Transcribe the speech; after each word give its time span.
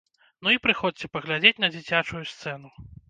Ну, 0.45 0.53
і 0.55 0.61
прыходзьце 0.63 1.09
паглядзець 1.17 1.61
на 1.65 1.69
дзіцячую 1.75 2.23
сцэну. 2.33 2.73